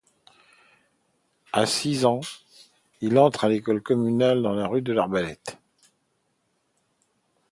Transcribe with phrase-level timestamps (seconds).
[1.53, 2.21] À six ans,
[3.01, 5.59] il entre à l'école communale de la rue de l'Arbalète.